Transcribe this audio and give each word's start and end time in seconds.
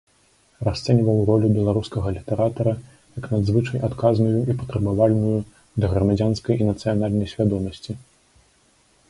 Расцэньваў 0.67 1.19
ролю 1.29 1.47
беларускага 1.57 2.13
літаратара 2.15 2.73
як 3.19 3.27
надзвычай 3.35 3.85
адказную 3.89 4.39
і 4.51 4.57
патрабавальную 4.63 5.35
да 5.85 5.93
грамадзянскай 5.93 6.55
і 6.59 6.63
нацыянальнай 6.73 7.33
свядомасці. 7.37 7.91